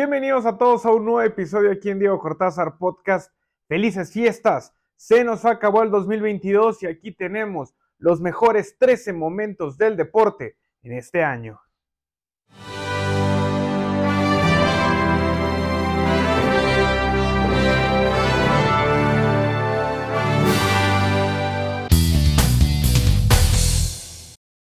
[0.00, 3.30] Bienvenidos a todos a un nuevo episodio aquí en Diego Cortázar Podcast.
[3.68, 4.72] Felices fiestas.
[4.96, 10.92] Se nos acabó el 2022 y aquí tenemos los mejores 13 momentos del deporte en
[10.92, 11.60] este año.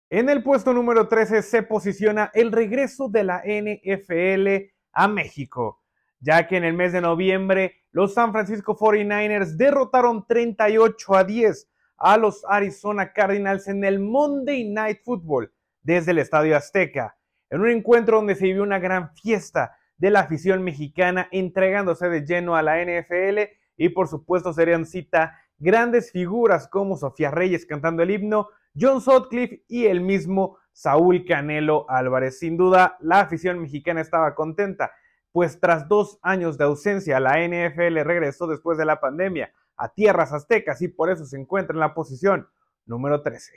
[0.09, 5.83] En el puesto número 13 se posiciona el regreso de la NFL a México,
[6.21, 11.71] ya que en el mes de noviembre los San Francisco 49ers derrotaron 38 a 10
[11.99, 17.17] a los Arizona Cardinals en el Monday Night Football desde el Estadio Azteca,
[17.51, 22.25] en un encuentro donde se vivió una gran fiesta de la afición mexicana entregándose de
[22.25, 28.03] lleno a la NFL y por supuesto serían cita grandes figuras como Sofía Reyes cantando
[28.03, 32.39] el himno, John Sutcliffe y el mismo Saúl Canelo Álvarez.
[32.39, 34.93] Sin duda, la afición mexicana estaba contenta,
[35.33, 40.35] pues tras dos años de ausencia, la NFL regresó después de la pandemia a tierras
[40.35, 42.47] aztecas y por eso se encuentra en la posición
[42.85, 43.55] número 13.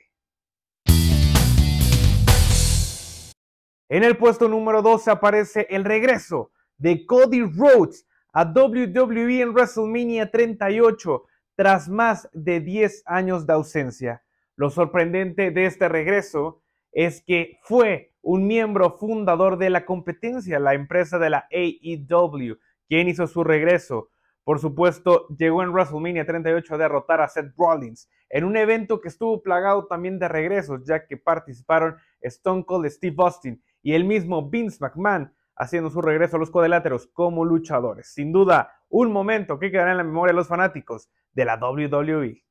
[3.89, 10.31] En el puesto número 12 aparece el regreso de Cody Rhodes a WWE en WrestleMania
[10.31, 14.23] 38 tras más de 10 años de ausencia.
[14.55, 16.61] Lo sorprendente de este regreso
[16.91, 23.07] es que fue un miembro fundador de la competencia, la empresa de la AEW, quien
[23.07, 24.09] hizo su regreso.
[24.43, 29.07] Por supuesto, llegó en WrestleMania 38 a derrotar a Seth Rollins, en un evento que
[29.07, 34.49] estuvo plagado también de regresos, ya que participaron Stone Cold Steve Austin y el mismo
[34.49, 38.13] Vince McMahon, haciendo su regreso a los cuadriláteros como luchadores.
[38.13, 42.43] Sin duda, un momento que quedará en la memoria de los fanáticos de la WWE.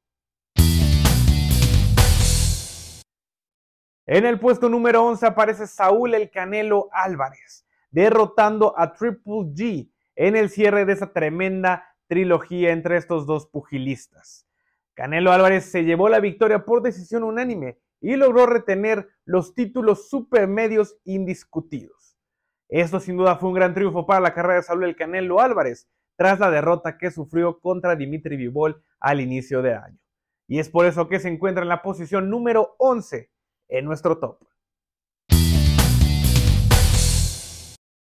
[4.11, 10.35] En el puesto número 11 aparece Saúl El Canelo Álvarez, derrotando a Triple G en
[10.35, 14.49] el cierre de esa tremenda trilogía entre estos dos pugilistas.
[14.95, 20.97] Canelo Álvarez se llevó la victoria por decisión unánime y logró retener los títulos supermedios
[21.05, 22.17] indiscutidos.
[22.71, 25.87] Esto sin duda fue un gran triunfo para la carrera de Saúl El Canelo Álvarez,
[26.17, 29.99] tras la derrota que sufrió contra Dimitri Vivol al inicio de año.
[30.47, 33.31] Y es por eso que se encuentra en la posición número 11
[33.69, 34.39] en nuestro top.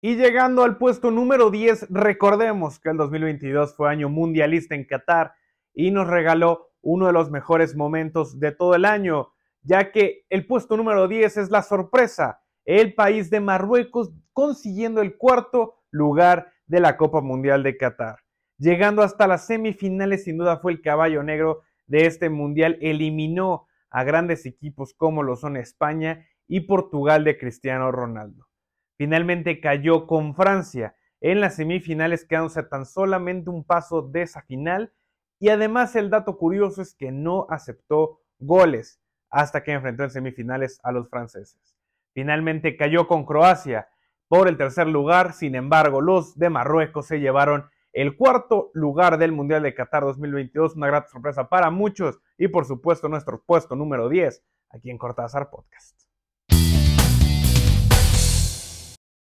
[0.05, 5.35] Y llegando al puesto número 10, recordemos que el 2022 fue año mundialista en Qatar
[5.75, 9.33] y nos regaló uno de los mejores momentos de todo el año,
[9.63, 15.17] ya que el puesto número 10 es la sorpresa, el país de Marruecos consiguiendo el
[15.17, 18.19] cuarto lugar de la Copa Mundial de Qatar.
[18.59, 22.79] Llegando hasta las semifinales, sin duda fue el caballo negro de este mundial.
[22.81, 28.49] Eliminó a grandes equipos como lo son España y Portugal de Cristiano Ronaldo.
[28.97, 34.93] Finalmente cayó con Francia en las semifinales, quedándose tan solamente un paso de esa final.
[35.39, 40.81] Y además el dato curioso es que no aceptó goles hasta que enfrentó en semifinales
[40.83, 41.77] a los franceses.
[42.15, 43.89] Finalmente cayó con Croacia
[44.29, 45.33] por el tercer lugar.
[45.33, 50.77] Sin embargo, los de Marruecos se llevaron el cuarto lugar del Mundial de Qatar 2022.
[50.77, 55.51] Una gran sorpresa para muchos y por supuesto nuestro puesto número 10 aquí en Cortázar
[55.51, 56.01] Podcast.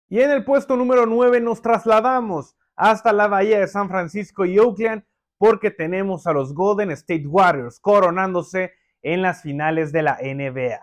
[0.08, 4.58] Y en el puesto número 9 nos trasladamos hasta la bahía de San Francisco y
[4.58, 5.04] Oakland
[5.38, 10.82] porque tenemos a los Golden State Warriors coronándose en las finales de la NBA.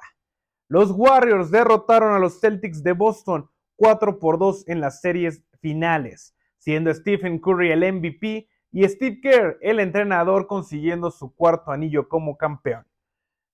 [0.69, 6.35] Los Warriors derrotaron a los Celtics de Boston 4 por 2 en las series finales,
[6.67, 12.35] siendo Stephen Curry el MVP y Steve Kerr el entrenador consiguiendo su cuarto anillo como
[12.35, 12.85] campeón.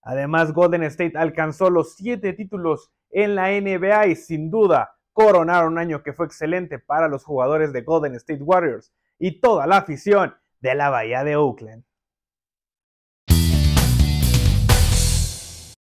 [0.02, 5.78] Además, Golden State alcanzó los siete títulos en la NBA y sin duda coronaron un
[5.78, 10.34] año que fue excelente para los jugadores de Golden State Warriors y toda la afición
[10.60, 11.84] de la Bahía de Oakland.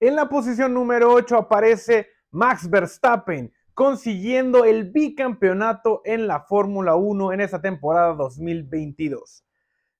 [0.00, 7.32] En la posición número 8 aparece Max Verstappen, consiguiendo el bicampeonato en la Fórmula 1
[7.32, 9.44] en esa temporada 2022.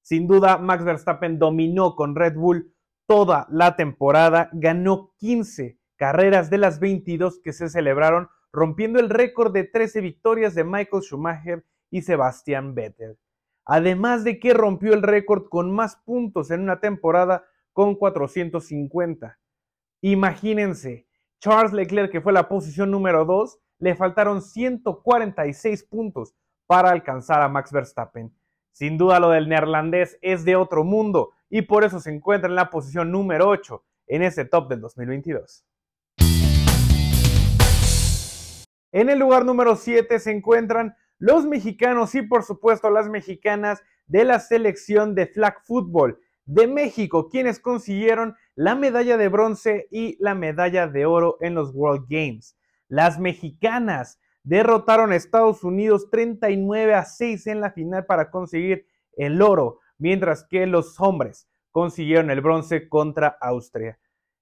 [0.02, 2.72] Sin duda, Max Verstappen dominó con Red Bull
[3.08, 9.52] toda la temporada, ganó 15 carreras de las 22 que se celebraron, rompiendo el récord
[9.52, 13.18] de 13 victorias de Michael Schumacher y Sebastian Vettel.
[13.64, 19.40] Además de que rompió el récord con más puntos en una temporada con 450.
[20.02, 21.08] Imagínense,
[21.40, 26.36] Charles Leclerc, que fue la posición número 2, le faltaron 146 puntos
[26.68, 28.32] para alcanzar a Max Verstappen.
[28.70, 32.54] Sin duda lo del neerlandés es de otro mundo y por eso se encuentra en
[32.54, 35.66] la posición número 8 en ese top del 2022.
[38.92, 44.24] En el lugar número 7 se encuentran los mexicanos y por supuesto las mexicanas de
[44.24, 50.36] la selección de flag football de México, quienes consiguieron la medalla de bronce y la
[50.36, 52.56] medalla de oro en los World Games.
[52.92, 58.86] Las mexicanas derrotaron a Estados Unidos 39 a 6 en la final para conseguir
[59.16, 63.98] el oro, mientras que los hombres consiguieron el bronce contra Austria.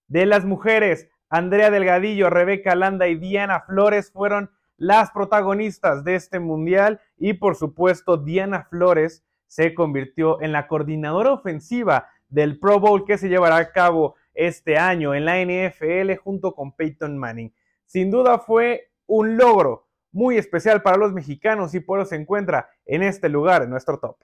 [0.09, 6.41] De las mujeres, Andrea Delgadillo, Rebeca Landa y Diana Flores fueron las protagonistas de este
[6.41, 13.05] mundial y por supuesto Diana Flores se convirtió en la coordinadora ofensiva del Pro Bowl
[13.05, 17.53] que se llevará a cabo este año en la NFL junto con Peyton Manning.
[17.91, 22.71] Sin duda fue un logro muy especial para los mexicanos y por eso se encuentra
[22.87, 24.17] en este lugar, en nuestro top.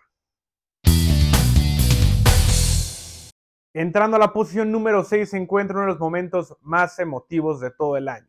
[3.75, 7.73] Entrando a la posición número 6 se encuentra uno de los momentos más emotivos de
[7.73, 8.29] todo el año,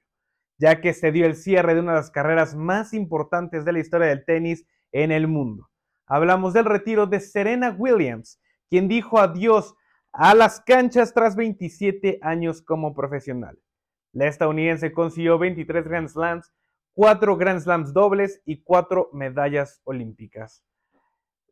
[0.58, 3.80] ya que se dio el cierre de una de las carreras más importantes de la
[3.80, 5.70] historia del tenis en el mundo.
[6.08, 8.42] Hablamos del retiro de Serena Williams,
[8.72, 9.76] quien dijo adiós
[10.14, 13.60] a las canchas tras 27 años como profesional.
[14.18, 16.52] La estadounidense consiguió 23 Grand Slams,
[16.96, 20.64] 4 Grand Slams dobles y 4 medallas olímpicas.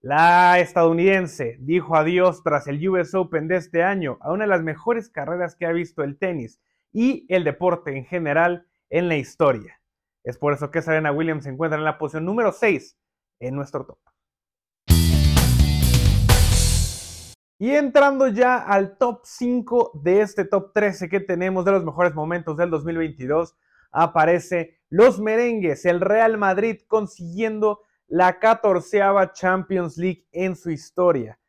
[0.01, 4.63] La estadounidense dijo adiós tras el US Open de este año a una de las
[4.63, 6.59] mejores carreras que ha visto el tenis
[6.91, 9.79] y el deporte en general en la historia.
[10.23, 12.97] Es por eso que Serena Williams se encuentra en la posición número 6
[13.41, 13.99] en nuestro top.
[17.65, 22.13] Y entrando ya al top 5 de este top 13 que tenemos de los mejores
[22.13, 23.55] momentos del 2022,
[23.91, 31.39] aparece los merengues, el Real Madrid consiguiendo la catorceava Champions League en su historia.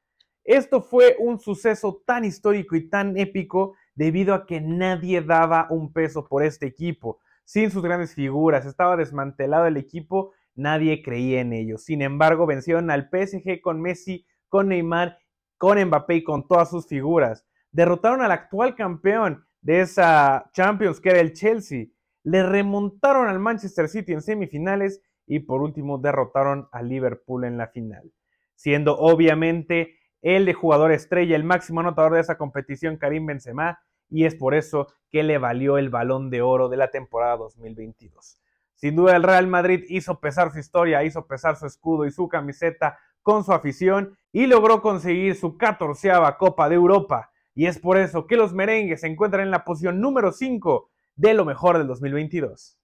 [0.42, 5.92] Esto fue un suceso tan histórico y tan épico debido a que nadie daba un
[5.92, 7.20] peso por este equipo.
[7.44, 11.84] Sin sus grandes figuras, estaba desmantelado el equipo, nadie creía en ellos.
[11.84, 15.18] Sin embargo, vencieron al PSG con Messi, con Neymar,
[15.58, 17.46] con Mbappé y con todas sus figuras.
[17.70, 21.86] Derrotaron al actual campeón de esa Champions, que era el Chelsea.
[22.22, 27.68] Le remontaron al Manchester City en semifinales y por último derrotaron a Liverpool en la
[27.68, 28.12] final,
[28.54, 34.24] siendo obviamente el de jugador estrella, el máximo anotador de esa competición, Karim Benzema, y
[34.24, 38.38] es por eso que le valió el balón de oro de la temporada 2022.
[38.74, 42.28] Sin duda el Real Madrid hizo pesar su historia, hizo pesar su escudo y su
[42.28, 47.30] camiseta con su afición y logró conseguir su catorceava Copa de Europa.
[47.54, 51.32] Y es por eso que los merengues se encuentran en la posición número 5 de
[51.32, 52.78] lo mejor del 2022.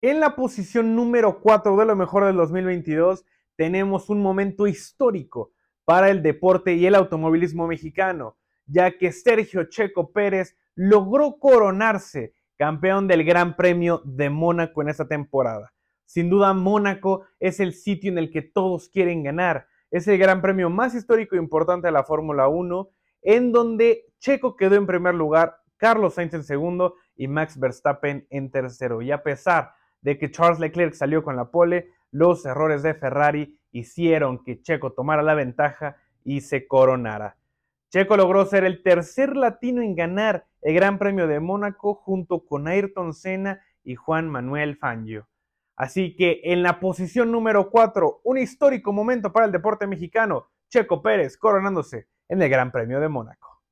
[0.00, 5.52] En la posición número 4 de lo mejor del 2022 tenemos un momento histórico
[5.84, 13.08] para el deporte y el automovilismo mexicano, ya que Sergio Checo Pérez logró coronarse campeón
[13.08, 15.74] del Gran Premio de Mónaco en esta temporada.
[16.10, 19.68] Sin duda, Mónaco es el sitio en el que todos quieren ganar.
[19.92, 22.90] Es el gran premio más histórico e importante de la Fórmula 1,
[23.22, 28.50] en donde Checo quedó en primer lugar, Carlos Sainz en segundo y Max Verstappen en
[28.50, 29.02] tercero.
[29.02, 29.70] Y a pesar
[30.00, 34.90] de que Charles Leclerc salió con la pole, los errores de Ferrari hicieron que Checo
[34.90, 37.36] tomara la ventaja y se coronara.
[37.88, 42.66] Checo logró ser el tercer latino en ganar el Gran Premio de Mónaco junto con
[42.66, 45.29] Ayrton Senna y Juan Manuel Fangio.
[45.80, 51.00] Así que en la posición número 4, un histórico momento para el deporte mexicano, Checo
[51.00, 53.62] Pérez coronándose en el Gran Premio de Mónaco.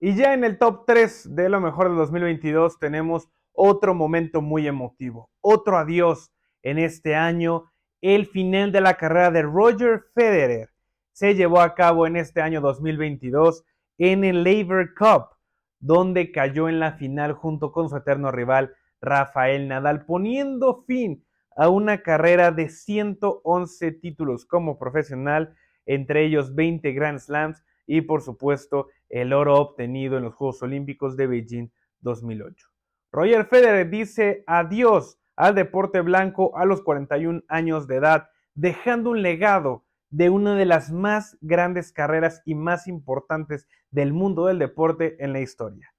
[0.00, 4.66] Y ya en el top 3 de lo mejor del 2022 tenemos otro momento muy
[4.66, 10.70] emotivo, otro adiós en este año, el final de la carrera de Roger Federer.
[11.12, 13.64] Se llevó a cabo en este año 2022
[13.98, 15.37] en el Labor Cup,
[15.80, 21.24] donde cayó en la final junto con su eterno rival Rafael Nadal, poniendo fin
[21.56, 25.54] a una carrera de 111 títulos como profesional,
[25.86, 31.16] entre ellos 20 Grand Slams y por supuesto el oro obtenido en los Juegos Olímpicos
[31.16, 31.68] de Beijing
[32.00, 32.68] 2008.
[33.10, 39.22] Roger Federer dice adiós al deporte blanco a los 41 años de edad, dejando un
[39.22, 45.22] legado de una de las más grandes carreras y más importantes del mundo del deporte
[45.22, 45.92] en la historia.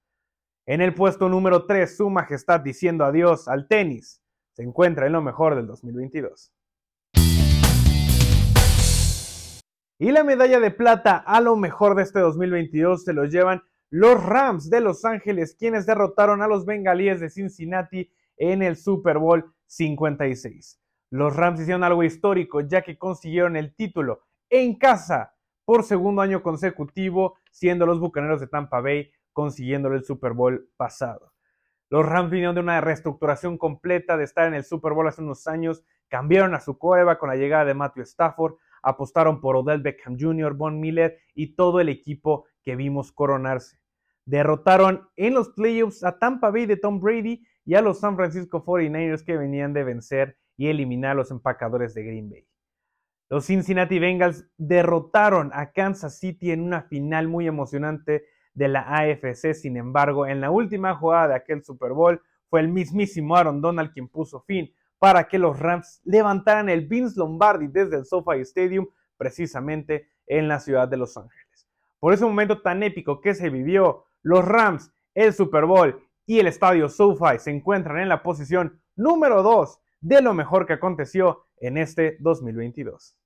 [0.66, 5.22] En el puesto número 3, Su Majestad diciendo adiós al tenis, se encuentra en lo
[5.22, 6.52] mejor del 2022.
[9.98, 14.22] Y la medalla de plata a lo mejor de este 2022 se lo llevan los
[14.24, 19.52] Rams de Los Ángeles, quienes derrotaron a los Bengalíes de Cincinnati en el Super Bowl
[19.66, 20.80] 56.
[21.10, 26.42] Los Rams hicieron algo histórico ya que consiguieron el título en casa por segundo año
[26.42, 31.32] consecutivo, siendo los Bucaneros de Tampa Bay consiguiéndolo el Super Bowl pasado.
[31.88, 35.48] Los Rams vinieron de una reestructuración completa de estar en el Super Bowl hace unos
[35.48, 40.16] años, cambiaron a su coeba con la llegada de Matthew Stafford, apostaron por Odell Beckham
[40.18, 43.80] Jr., Von Miller y todo el equipo que vimos coronarse.
[44.24, 48.64] Derrotaron en los playoffs a Tampa Bay de Tom Brady y a los San Francisco
[48.64, 52.46] 49ers que venían de vencer y eliminar a los empacadores de Green Bay.
[53.30, 59.54] Los Cincinnati Bengals derrotaron a Kansas City en una final muy emocionante de la AFC.
[59.54, 63.90] Sin embargo, en la última jugada de aquel Super Bowl fue el mismísimo Aaron Donald
[63.94, 68.86] quien puso fin para que los Rams levantaran el Vince Lombardi desde el SoFi Stadium,
[69.16, 71.70] precisamente en la ciudad de Los Ángeles.
[71.98, 76.48] Por ese momento tan épico que se vivió, los Rams, el Super Bowl y el
[76.48, 81.76] estadio SoFi se encuentran en la posición número 2 de lo mejor que aconteció en
[81.76, 83.16] este 2022.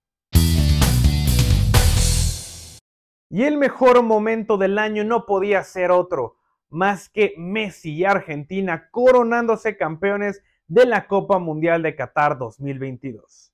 [3.30, 6.36] Y el mejor momento del año no podía ser otro,
[6.68, 13.52] más que Messi y Argentina coronándose campeones de la Copa Mundial de Qatar 2022.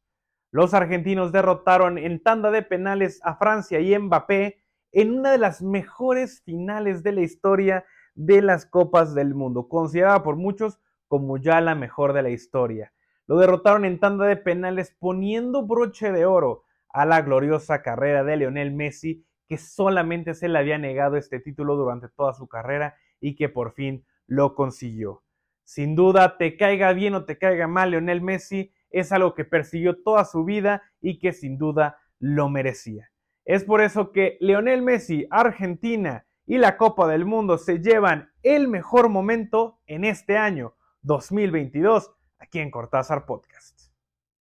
[0.53, 4.63] Los argentinos derrotaron en tanda de penales a Francia y Mbappé
[4.93, 7.85] en una de las mejores finales de la historia
[8.15, 12.93] de las Copas del Mundo, considerada por muchos como ya la mejor de la historia.
[13.31, 18.37] Lo derrotaron en tanda de penales poniendo broche de oro a la gloriosa carrera de
[18.37, 23.37] Lionel Messi que solamente se le había negado este título durante toda su carrera y
[23.37, 25.23] que por fin lo consiguió.
[25.63, 30.03] Sin duda, te caiga bien o te caiga mal, Leonel Messi es algo que persiguió
[30.03, 33.13] toda su vida y que sin duda lo merecía.
[33.45, 38.67] Es por eso que Leonel Messi, Argentina y la Copa del Mundo se llevan el
[38.67, 42.11] mejor momento en este año 2022
[42.51, 43.93] aquí Cortázar Podcast.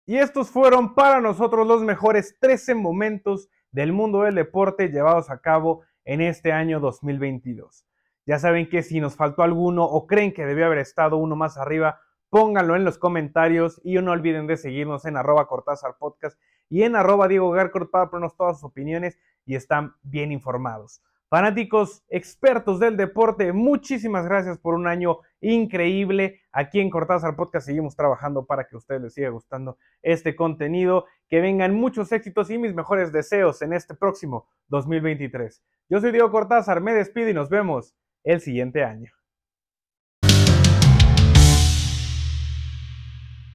[0.06, 5.40] Y estos fueron para nosotros los mejores 13 momentos del mundo del deporte llevados a
[5.40, 7.86] cabo en este año 2022.
[8.26, 11.56] Ya saben que si nos faltó alguno o creen que debió haber estado uno más
[11.56, 16.82] arriba, pónganlo en los comentarios y no olviden de seguirnos en arroba Cortázar Podcast y
[16.82, 19.16] en arroba Diego Garcort para ponernos todas sus opiniones
[19.46, 21.02] y están bien informados.
[21.28, 26.40] Fanáticos expertos del deporte, muchísimas gracias por un año increíble.
[26.52, 31.04] Aquí en Cortázar Podcast seguimos trabajando para que a ustedes les siga gustando este contenido,
[31.28, 35.62] que vengan muchos éxitos y mis mejores deseos en este próximo 2023.
[35.90, 37.94] Yo soy Diego Cortázar, me despido y nos vemos
[38.24, 39.12] el siguiente año.